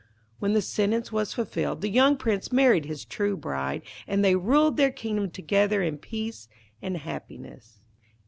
[0.39, 4.75] When the sentence was fulfilled, the young Prince married his true bride, and they ruled
[4.75, 6.47] their kingdom together in peace
[6.81, 7.81] and happiness.